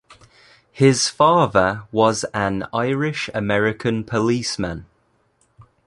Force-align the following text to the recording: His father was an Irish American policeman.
His 0.71 1.09
father 1.09 1.83
was 1.91 2.23
an 2.33 2.65
Irish 2.73 3.29
American 3.35 4.03
policeman. 4.03 4.87